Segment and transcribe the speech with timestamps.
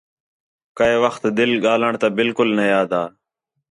[0.77, 3.01] کَئے وخت دِِل ڳاھلݨ تا بالکل نے آہدا